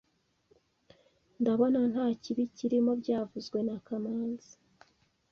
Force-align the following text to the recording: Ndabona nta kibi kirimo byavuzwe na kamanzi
Ndabona 1.41 1.79
nta 1.91 2.05
kibi 2.21 2.43
kirimo 2.57 2.91
byavuzwe 3.01 3.59
na 3.67 3.75
kamanzi 3.85 4.53